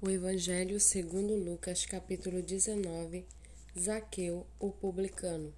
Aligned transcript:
O 0.00 0.08
Evangelho 0.08 0.78
segundo 0.78 1.34
Lucas, 1.34 1.84
capítulo 1.84 2.40
19, 2.40 3.26
Zaqueu, 3.76 4.46
o 4.56 4.70
publicano. 4.70 5.52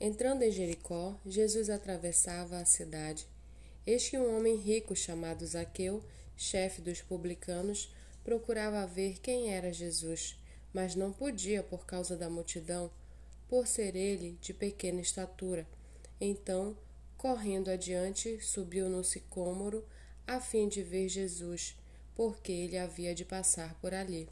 Entrando 0.00 0.42
em 0.42 0.50
Jericó, 0.50 1.16
Jesus 1.24 1.70
atravessava 1.70 2.58
a 2.58 2.64
cidade. 2.64 3.24
Eis 3.86 4.08
que 4.08 4.18
um 4.18 4.36
homem 4.36 4.56
rico 4.56 4.96
chamado 4.96 5.46
Zaqueu, 5.46 6.02
chefe 6.36 6.82
dos 6.82 7.02
publicanos, 7.02 7.94
procurava 8.24 8.84
ver 8.84 9.20
quem 9.20 9.54
era 9.54 9.72
Jesus, 9.72 10.36
mas 10.74 10.96
não 10.96 11.12
podia 11.12 11.62
por 11.62 11.86
causa 11.86 12.16
da 12.16 12.28
multidão, 12.28 12.90
por 13.48 13.68
ser 13.68 13.94
ele 13.94 14.36
de 14.40 14.52
pequena 14.52 15.00
estatura. 15.00 15.64
Então, 16.20 16.76
correndo 17.16 17.70
adiante, 17.70 18.40
subiu 18.40 18.88
no 18.88 19.04
sicômoro 19.04 19.84
a 20.26 20.40
fim 20.40 20.66
de 20.66 20.82
ver 20.82 21.08
Jesus 21.08 21.76
porque 22.14 22.52
ele 22.52 22.78
havia 22.78 23.14
de 23.14 23.24
passar 23.24 23.74
por 23.80 23.94
ali. 23.94 24.28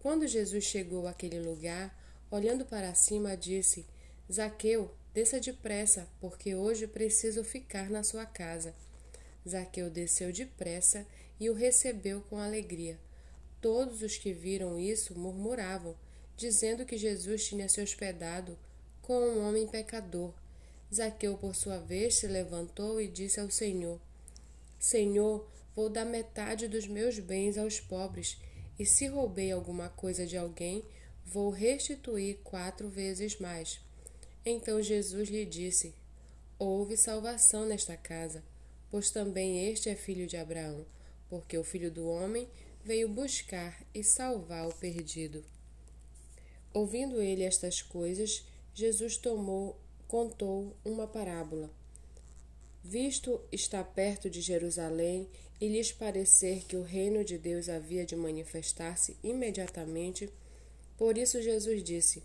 Quando 0.00 0.26
Jesus 0.26 0.64
chegou 0.64 1.06
àquele 1.06 1.40
lugar, 1.40 1.96
olhando 2.30 2.64
para 2.64 2.94
cima, 2.94 3.36
disse: 3.36 3.86
Zaqueu, 4.30 4.90
desça 5.12 5.40
depressa, 5.40 6.08
porque 6.20 6.54
hoje 6.54 6.86
preciso 6.86 7.44
ficar 7.44 7.88
na 7.90 8.02
sua 8.02 8.26
casa. 8.26 8.74
Zaqueu 9.48 9.90
desceu 9.90 10.32
depressa 10.32 11.06
e 11.38 11.50
o 11.50 11.54
recebeu 11.54 12.20
com 12.22 12.38
alegria. 12.38 12.98
Todos 13.60 14.02
os 14.02 14.16
que 14.16 14.32
viram 14.32 14.78
isso 14.78 15.18
murmuravam, 15.18 15.96
dizendo 16.36 16.84
que 16.84 16.98
Jesus 16.98 17.46
tinha 17.46 17.68
se 17.68 17.80
hospedado 17.80 18.58
com 19.00 19.18
um 19.18 19.46
homem 19.46 19.66
pecador. 19.66 20.32
Zaqueu, 20.92 21.36
por 21.36 21.54
sua 21.54 21.78
vez, 21.78 22.16
se 22.16 22.26
levantou 22.26 23.00
e 23.00 23.08
disse 23.08 23.40
ao 23.40 23.50
Senhor: 23.50 24.00
Senhor, 24.78 25.46
Vou 25.74 25.88
dar 25.88 26.04
metade 26.04 26.68
dos 26.68 26.86
meus 26.86 27.18
bens 27.18 27.58
aos 27.58 27.80
pobres, 27.80 28.38
e 28.78 28.84
se 28.84 29.06
roubei 29.06 29.52
alguma 29.52 29.88
coisa 29.88 30.26
de 30.26 30.36
alguém, 30.36 30.84
vou 31.24 31.50
restituir 31.50 32.38
quatro 32.42 32.88
vezes 32.88 33.38
mais. 33.38 33.80
Então 34.44 34.82
Jesus 34.82 35.28
lhe 35.28 35.44
disse: 35.44 35.94
Houve 36.58 36.96
salvação 36.96 37.66
nesta 37.66 37.96
casa, 37.96 38.42
pois 38.90 39.10
também 39.10 39.70
este 39.70 39.88
é 39.88 39.94
filho 39.94 40.26
de 40.26 40.36
Abraão, 40.36 40.84
porque 41.28 41.56
o 41.56 41.64
filho 41.64 41.90
do 41.90 42.06
homem 42.06 42.48
veio 42.84 43.08
buscar 43.08 43.84
e 43.94 44.04
salvar 44.04 44.68
o 44.68 44.74
perdido. 44.74 45.44
Ouvindo 46.72 47.20
ele 47.20 47.44
estas 47.44 47.80
coisas, 47.80 48.44
Jesus 48.74 49.16
tomou, 49.16 49.80
contou 50.06 50.76
uma 50.84 51.06
parábola. 51.06 51.70
Visto 52.86 53.40
estar 53.50 53.82
perto 53.82 54.28
de 54.28 54.42
Jerusalém 54.42 55.26
e 55.58 55.66
lhes 55.68 55.90
parecer 55.90 56.66
que 56.66 56.76
o 56.76 56.82
reino 56.82 57.24
de 57.24 57.38
Deus 57.38 57.70
havia 57.70 58.04
de 58.04 58.14
manifestar-se 58.14 59.16
imediatamente, 59.24 60.28
por 60.98 61.16
isso 61.16 61.40
Jesus 61.40 61.82
disse: 61.82 62.22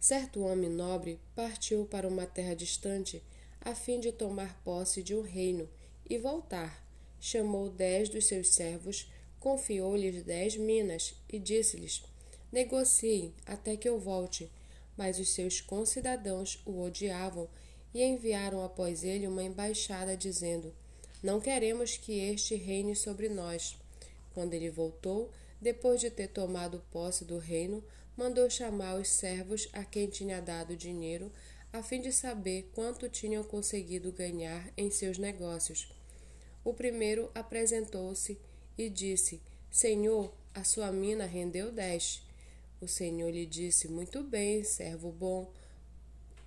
Certo 0.00 0.40
homem 0.40 0.70
nobre 0.70 1.20
partiu 1.36 1.84
para 1.84 2.08
uma 2.08 2.24
terra 2.24 2.54
distante, 2.54 3.22
a 3.60 3.74
fim 3.74 4.00
de 4.00 4.12
tomar 4.12 4.58
posse 4.64 5.02
de 5.02 5.14
um 5.14 5.20
reino 5.20 5.68
e 6.08 6.16
voltar. 6.16 6.82
Chamou 7.20 7.68
dez 7.68 8.08
dos 8.08 8.26
seus 8.26 8.48
servos, 8.48 9.12
confiou-lhes 9.38 10.22
dez 10.22 10.56
minas 10.56 11.14
e 11.28 11.38
disse-lhes: 11.38 12.02
Negociem 12.50 13.34
até 13.44 13.76
que 13.76 13.90
eu 13.90 14.00
volte. 14.00 14.50
Mas 14.96 15.18
os 15.18 15.28
seus 15.28 15.60
concidadãos 15.60 16.60
o 16.64 16.80
odiavam 16.80 17.46
e 17.94 18.02
enviaram 18.02 18.62
após 18.64 19.04
ele 19.04 19.26
uma 19.26 19.42
embaixada 19.42 20.16
dizendo: 20.16 20.74
Não 21.22 21.40
queremos 21.40 21.96
que 21.96 22.18
este 22.18 22.54
reine 22.54 22.94
sobre 22.94 23.28
nós. 23.28 23.76
Quando 24.34 24.54
ele 24.54 24.70
voltou, 24.70 25.30
depois 25.60 26.00
de 26.00 26.10
ter 26.10 26.28
tomado 26.28 26.82
posse 26.90 27.24
do 27.24 27.38
reino, 27.38 27.82
mandou 28.16 28.48
chamar 28.48 28.96
os 29.00 29.08
servos 29.08 29.68
a 29.72 29.84
quem 29.84 30.08
tinha 30.08 30.40
dado 30.40 30.76
dinheiro, 30.76 31.32
a 31.72 31.82
fim 31.82 32.00
de 32.00 32.12
saber 32.12 32.70
quanto 32.74 33.08
tinham 33.08 33.42
conseguido 33.42 34.12
ganhar 34.12 34.70
em 34.76 34.90
seus 34.90 35.18
negócios. 35.18 35.92
O 36.64 36.72
primeiro 36.72 37.30
apresentou-se 37.34 38.38
e 38.76 38.88
disse: 38.88 39.40
Senhor, 39.70 40.32
a 40.54 40.64
sua 40.64 40.92
mina 40.92 41.26
rendeu 41.26 41.72
dez. 41.72 42.22
O 42.80 42.86
Senhor 42.86 43.30
lhe 43.30 43.46
disse: 43.46 43.88
Muito 43.88 44.22
bem, 44.22 44.62
servo 44.62 45.10
bom 45.10 45.50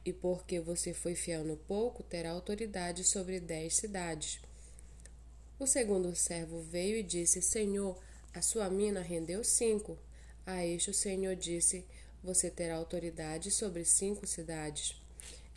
e 0.03 0.11
porque 0.11 0.59
você 0.59 0.93
foi 0.93 1.15
fiel 1.15 1.43
no 1.43 1.57
pouco, 1.57 2.03
terá 2.03 2.31
autoridade 2.31 3.03
sobre 3.03 3.39
dez 3.39 3.75
cidades. 3.75 4.39
O 5.59 5.67
segundo 5.67 6.15
servo 6.15 6.61
veio 6.61 6.97
e 6.97 7.03
disse: 7.03 7.41
Senhor, 7.41 7.97
a 8.33 8.41
sua 8.41 8.69
mina 8.69 9.01
rendeu 9.01 9.43
cinco. 9.43 9.97
A 10.45 10.65
este 10.65 10.89
o 10.89 10.93
Senhor 10.93 11.35
disse: 11.35 11.85
Você 12.23 12.49
terá 12.49 12.75
autoridade 12.75 13.51
sobre 13.51 13.85
cinco 13.85 14.25
cidades. 14.25 14.99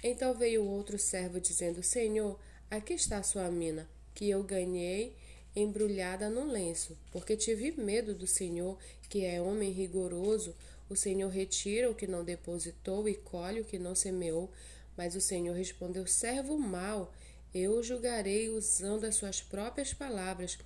Então 0.03 0.35
veio 0.35 0.65
outro 0.65 0.99
servo 0.99 1.41
dizendo: 1.41 1.83
Senhor, 1.83 2.39
aqui 2.71 2.93
está 2.93 3.19
a 3.19 3.23
sua 3.23 3.51
mina, 3.51 3.89
que 4.15 4.29
eu 4.29 4.43
ganhei 4.43 5.17
embrulhada 5.57 6.29
no 6.29 6.45
lenço, 6.45 6.99
porque 7.11 7.37
tive 7.37 7.73
medo 7.73 8.13
do 8.15 8.27
Senhor, 8.27 8.77
que 9.09 9.25
é 9.25 9.41
homem 9.41 9.71
rigoroso 9.71 10.55
o 10.89 10.97
Senhor 10.97 11.29
retira 11.29 11.91
o 11.91 11.95
que 11.95 12.07
não 12.07 12.25
depositou 12.25 13.09
e 13.09 13.15
colhe 13.15 13.61
o 13.61 13.65
que 13.65 13.79
não 13.79 13.95
semeou. 13.95 14.51
Mas 14.97 15.17
o 15.17 15.21
Senhor 15.21 15.55
respondeu: 15.55 16.07
Servo 16.07 16.59
mau, 16.59 17.13
eu 17.55 17.83
julgarei 17.83 18.49
usando 18.49 19.05
as 19.05 19.17
suas 19.17 19.41
próprias 19.41 19.95
palavras. 19.95 20.59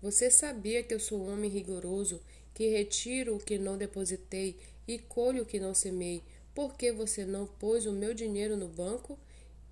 Você 0.00 0.30
sabia 0.30 0.82
que 0.82 0.94
eu 0.94 1.00
sou 1.00 1.26
homem 1.26 1.50
rigoroso, 1.50 2.20
que 2.52 2.68
retiro 2.68 3.36
o 3.36 3.38
que 3.38 3.58
não 3.58 3.76
depositei 3.76 4.58
e 4.86 4.98
colho 4.98 5.42
o 5.42 5.46
que 5.46 5.58
não 5.58 5.74
semei. 5.74 6.22
Por 6.54 6.76
que 6.76 6.92
você 6.92 7.24
não 7.24 7.46
pôs 7.46 7.84
o 7.86 7.92
meu 7.92 8.14
dinheiro 8.14 8.56
no 8.56 8.68
banco 8.68 9.18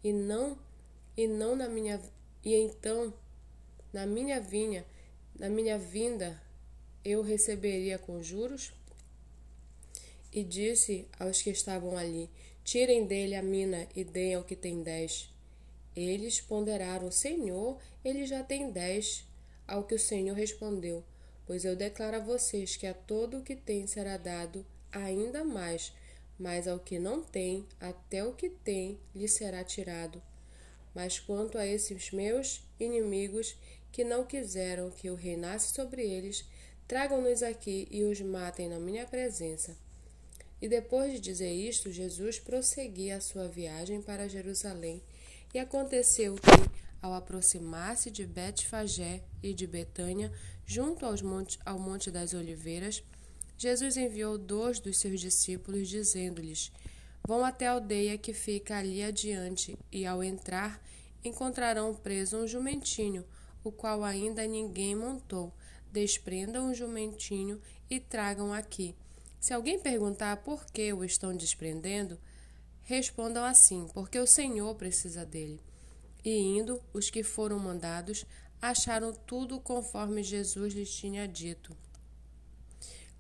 e 0.03 0.13
não 0.13 0.59
e 1.17 1.27
não 1.29 1.55
na 1.55 1.69
minha 1.69 2.01
e 2.45 2.55
então 2.55 3.13
na 3.93 4.07
minha 4.07 4.41
vinha, 4.41 4.85
na 5.39 5.49
minha 5.49 5.79
vinda 5.79 6.43
eu 7.05 7.23
receberia 7.23 7.99
com 7.99 8.23
juros? 8.23 8.73
E 10.33 10.43
disse 10.43 11.07
aos 11.19 11.43
que 11.43 11.51
estavam 11.51 11.97
ali: 11.97 12.31
Tirem 12.65 13.07
dele 13.07 13.35
a 13.35 13.43
mina 13.43 13.87
e 13.95 14.03
deem 14.03 14.35
ao 14.35 14.45
que 14.45 14.57
tem 14.57 14.83
dez. 14.83 15.31
Eles 15.95 16.41
ponderaram: 16.41 17.11
Senhor, 17.11 17.79
ele 18.05 18.25
já 18.25 18.43
tem 18.43 18.71
dez. 18.71 19.27
Ao 19.67 19.85
que 19.85 19.95
o 19.95 19.99
Senhor 19.99 20.35
respondeu: 20.35 21.05
Pois 21.47 21.65
eu 21.65 21.77
declaro 21.77 22.17
a 22.17 22.21
vocês 22.21 22.77
que 22.77 22.87
a 22.87 22.95
todo 22.95 23.39
o 23.39 23.43
que 23.43 23.55
tem 23.55 23.87
será 23.87 24.17
dado 24.17 24.65
ainda 24.91 25.45
mais, 25.45 25.93
mas 26.39 26.67
ao 26.69 26.79
que 26.79 26.99
não 26.99 27.23
tem, 27.23 27.67
até 27.81 28.25
o 28.25 28.33
que 28.33 28.49
tem 28.49 28.99
lhe 29.15 29.29
será 29.29 29.63
tirado. 29.65 30.23
Mas 30.95 31.19
quanto 31.19 31.59
a 31.59 31.67
esses 31.67 32.11
meus 32.11 32.63
inimigos 32.79 33.57
que 33.91 34.05
não 34.05 34.25
quiseram 34.25 34.91
que 34.91 35.09
eu 35.09 35.15
reinasse 35.15 35.75
sobre 35.75 36.03
eles, 36.03 36.45
tragam-nos 36.87 37.43
aqui 37.43 37.89
e 37.91 38.05
os 38.05 38.21
matem 38.21 38.69
na 38.69 38.79
minha 38.79 39.07
presença. 39.07 39.77
E 40.63 40.69
depois 40.69 41.13
de 41.13 41.19
dizer 41.19 41.53
isto, 41.53 41.91
Jesus 41.91 42.39
prosseguia 42.39 43.17
a 43.17 43.21
sua 43.21 43.49
viagem 43.49 44.01
para 44.01 44.29
Jerusalém. 44.29 45.03
E 45.53 45.59
aconteceu 45.59 46.37
que, 46.37 46.71
ao 47.03 47.13
aproximar-se 47.15 48.13
de 48.13 48.25
Betfagé 48.25 49.25
e 49.43 49.53
de 49.53 49.67
Betânia, 49.67 50.33
junto 50.65 51.05
ao 51.05 51.79
Monte 51.81 52.13
das 52.13 52.33
Oliveiras, 52.33 53.03
Jesus 53.59 53.97
enviou 53.97 54.39
dois 54.39 54.79
dos 54.79 54.99
seus 54.99 55.21
discípulos, 55.21 55.89
dizendo-lhes: 55.89 56.71
Vão 57.27 57.45
até 57.45 57.67
a 57.67 57.73
aldeia 57.73 58.17
que 58.17 58.33
fica 58.33 58.79
ali 58.79 59.03
adiante, 59.03 59.77
e 59.91 60.07
ao 60.07 60.23
entrar, 60.23 60.81
encontrarão 61.25 61.93
preso 61.93 62.37
um 62.37 62.47
jumentinho, 62.47 63.25
o 63.65 63.73
qual 63.73 64.05
ainda 64.05 64.47
ninguém 64.47 64.95
montou. 64.95 65.53
Desprendam 65.91 66.71
o 66.71 66.75
jumentinho 66.75 67.61
e 67.91 67.99
tragam 67.99 68.55
aqui. 68.55 68.95
Se 69.43 69.53
alguém 69.53 69.77
perguntar 69.77 70.37
por 70.37 70.65
que 70.67 70.93
o 70.93 71.03
estão 71.03 71.37
desprendendo, 71.37 72.17
respondam 72.83 73.45
assim: 73.45 73.89
porque 73.93 74.17
o 74.17 74.27
Senhor 74.27 74.73
precisa 74.77 75.27
dele. 75.27 75.61
E 76.25 76.31
indo, 76.31 76.81
os 76.93 77.11
que 77.11 77.25
foram 77.25 77.59
mandados 77.59 78.25
acharam 78.61 79.13
tudo 79.13 79.59
conforme 79.59 80.23
Jesus 80.23 80.73
lhes 80.75 80.95
tinha 80.95 81.27
dito. 81.27 81.77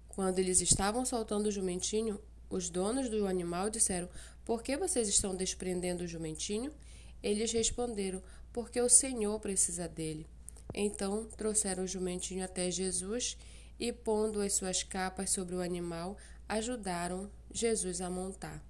Quando 0.06 0.38
eles 0.38 0.60
estavam 0.60 1.04
soltando 1.04 1.46
o 1.46 1.50
jumentinho, 1.50 2.20
os 2.48 2.70
donos 2.70 3.10
do 3.10 3.26
animal 3.26 3.68
disseram: 3.68 4.08
Por 4.44 4.62
que 4.62 4.76
vocês 4.76 5.08
estão 5.08 5.34
desprendendo 5.34 6.04
o 6.04 6.06
jumentinho? 6.06 6.72
Eles 7.20 7.50
responderam: 7.50 8.22
Porque 8.52 8.80
o 8.80 8.88
Senhor 8.88 9.40
precisa 9.40 9.88
dele. 9.88 10.25
Então 10.72 11.25
trouxeram 11.36 11.82
o 11.82 11.88
jumentinho 11.88 12.44
até 12.44 12.70
Jesus 12.70 13.36
e, 13.82 13.93
pondo 13.93 14.40
as 14.40 14.52
suas 14.52 14.84
capas 14.84 15.31
sobre 15.31 15.56
o 15.56 15.61
animal, 15.61 16.17
ajudaram 16.49 17.29
Jesus 17.52 18.00
a 18.00 18.08
montar. 18.08 18.62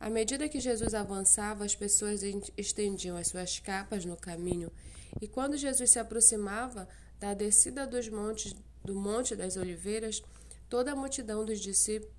À 0.00 0.08
medida 0.08 0.48
que 0.48 0.58
Jesus 0.58 0.94
avançava, 0.94 1.62
as 1.62 1.76
pessoas 1.76 2.22
estendiam 2.56 3.18
as 3.18 3.28
suas 3.28 3.58
capas 3.58 4.06
no 4.06 4.16
caminho, 4.16 4.72
e 5.20 5.28
quando 5.28 5.58
Jesus 5.58 5.90
se 5.90 5.98
aproximava 5.98 6.88
da 7.20 7.34
descida 7.34 7.86
dos 7.86 8.08
montes 8.08 8.54
do 8.82 8.94
Monte 8.94 9.36
das 9.36 9.58
Oliveiras, 9.58 10.22
toda 10.70 10.92
a 10.92 10.96
multidão 10.96 11.44
dos 11.44 11.60
discípulos 11.60 12.16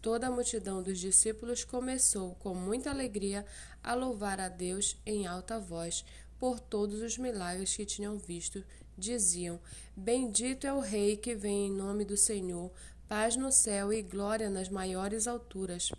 Toda 0.00 0.26
a 0.26 0.30
multidão 0.32 0.82
dos 0.82 0.98
discípulos 0.98 1.62
começou 1.62 2.34
com 2.40 2.56
muita 2.56 2.90
alegria 2.90 3.46
a 3.84 3.94
louvar 3.94 4.40
a 4.40 4.48
Deus 4.48 4.96
em 5.06 5.28
alta 5.28 5.60
voz 5.60 6.04
por 6.40 6.58
todos 6.58 7.00
os 7.00 7.16
milagres 7.16 7.76
que 7.76 7.86
tinham 7.86 8.18
visto. 8.18 8.64
Diziam: 9.02 9.58
Bendito 9.96 10.64
é 10.64 10.72
o 10.72 10.78
Rei 10.78 11.16
que 11.16 11.34
vem 11.34 11.66
em 11.66 11.72
nome 11.72 12.04
do 12.04 12.16
Senhor, 12.16 12.70
paz 13.08 13.34
no 13.34 13.50
céu 13.50 13.92
e 13.92 14.00
glória 14.00 14.48
nas 14.48 14.68
maiores 14.68 15.26
alturas. 15.26 15.90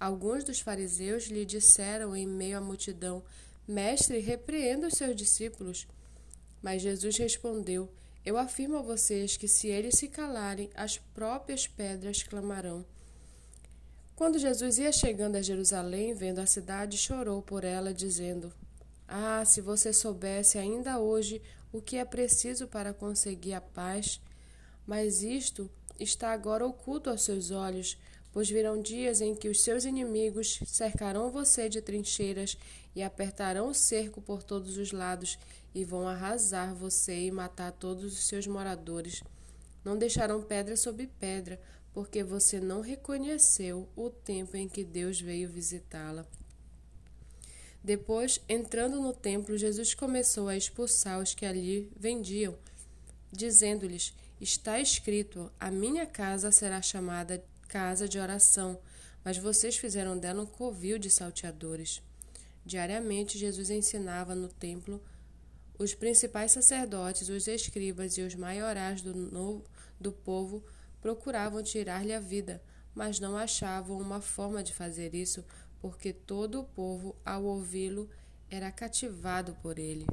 Alguns 0.00 0.42
dos 0.42 0.58
fariseus 0.58 1.24
lhe 1.24 1.44
disseram 1.44 2.16
em 2.16 2.26
meio 2.26 2.56
à 2.56 2.60
multidão: 2.62 3.22
Mestre, 3.68 4.20
repreenda 4.20 4.86
os 4.86 4.94
seus 4.94 5.14
discípulos. 5.14 5.86
Mas 6.62 6.80
Jesus 6.80 7.18
respondeu: 7.18 7.92
Eu 8.24 8.38
afirmo 8.38 8.78
a 8.78 8.82
vocês 8.82 9.36
que 9.36 9.46
se 9.46 9.68
eles 9.68 9.98
se 9.98 10.08
calarem, 10.08 10.70
as 10.74 10.96
próprias 10.96 11.66
pedras 11.66 12.22
clamarão. 12.22 12.86
Quando 14.16 14.38
Jesus 14.38 14.78
ia 14.78 14.92
chegando 14.92 15.36
a 15.36 15.42
Jerusalém, 15.42 16.14
vendo 16.14 16.38
a 16.38 16.46
cidade, 16.46 16.96
chorou 16.96 17.42
por 17.42 17.64
ela, 17.64 17.92
dizendo: 17.92 18.50
Ah, 19.12 19.44
se 19.44 19.60
você 19.60 19.92
soubesse 19.92 20.56
ainda 20.56 21.00
hoje 21.00 21.42
o 21.72 21.82
que 21.82 21.96
é 21.96 22.04
preciso 22.04 22.68
para 22.68 22.94
conseguir 22.94 23.54
a 23.54 23.60
paz! 23.60 24.20
Mas 24.86 25.24
isto 25.24 25.68
está 25.98 26.30
agora 26.30 26.64
oculto 26.64 27.10
aos 27.10 27.22
seus 27.22 27.50
olhos, 27.50 27.98
pois 28.32 28.48
virão 28.48 28.80
dias 28.80 29.20
em 29.20 29.34
que 29.34 29.48
os 29.48 29.62
seus 29.62 29.84
inimigos 29.84 30.60
cercarão 30.64 31.28
você 31.28 31.68
de 31.68 31.82
trincheiras 31.82 32.56
e 32.94 33.02
apertarão 33.02 33.70
o 33.70 33.74
cerco 33.74 34.22
por 34.22 34.44
todos 34.44 34.76
os 34.76 34.92
lados 34.92 35.36
e 35.74 35.84
vão 35.84 36.06
arrasar 36.06 36.72
você 36.72 37.26
e 37.26 37.32
matar 37.32 37.72
todos 37.72 38.12
os 38.12 38.28
seus 38.28 38.46
moradores. 38.46 39.24
Não 39.84 39.98
deixarão 39.98 40.40
pedra 40.40 40.76
sobre 40.76 41.08
pedra, 41.18 41.60
porque 41.92 42.22
você 42.22 42.60
não 42.60 42.80
reconheceu 42.80 43.88
o 43.96 44.08
tempo 44.08 44.56
em 44.56 44.68
que 44.68 44.84
Deus 44.84 45.20
veio 45.20 45.48
visitá-la. 45.48 46.24
Depois, 47.82 48.40
entrando 48.48 49.00
no 49.00 49.12
templo, 49.12 49.56
Jesus 49.56 49.94
começou 49.94 50.48
a 50.48 50.56
expulsar 50.56 51.18
os 51.18 51.34
que 51.34 51.46
ali 51.46 51.90
vendiam, 51.96 52.56
dizendo-lhes: 53.32 54.14
Está 54.40 54.78
escrito: 54.78 55.50
A 55.58 55.70
minha 55.70 56.06
casa 56.06 56.52
será 56.52 56.82
chamada 56.82 57.42
casa 57.68 58.08
de 58.08 58.18
oração, 58.18 58.78
mas 59.24 59.38
vocês 59.38 59.76
fizeram 59.76 60.18
dela 60.18 60.42
um 60.42 60.46
covil 60.46 60.98
de 60.98 61.10
salteadores. 61.10 62.02
Diariamente, 62.64 63.38
Jesus 63.38 63.70
ensinava 63.70 64.34
no 64.34 64.48
templo 64.48 65.02
os 65.78 65.94
principais 65.94 66.52
sacerdotes, 66.52 67.30
os 67.30 67.48
escribas 67.48 68.18
e 68.18 68.22
os 68.22 68.34
maiorais 68.34 69.00
do, 69.00 69.14
novo, 69.14 69.64
do 69.98 70.12
povo 70.12 70.62
procuravam 71.00 71.62
tirar-lhe 71.62 72.12
a 72.12 72.20
vida, 72.20 72.62
mas 72.94 73.18
não 73.18 73.34
achavam 73.34 73.98
uma 73.98 74.20
forma 74.20 74.62
de 74.62 74.74
fazer 74.74 75.14
isso, 75.14 75.42
porque 75.80 76.12
todo 76.12 76.60
o 76.60 76.64
povo, 76.64 77.16
ao 77.24 77.44
ouvi-lo, 77.44 78.08
era 78.50 78.70
cativado 78.70 79.54
por 79.62 79.78
ele. 79.78 80.06